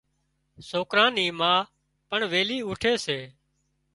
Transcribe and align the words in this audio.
سوڪران 0.69 1.11
ني 1.17 1.25
ما 1.39 1.51
پڻ 2.09 2.19
ويلِي 2.31 2.57
اُوٺي 2.65 2.93
سي۔ 3.05 3.19